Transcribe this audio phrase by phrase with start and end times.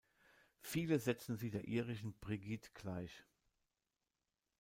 [0.61, 3.23] Viele setzen sie der irischen Brigid gleich.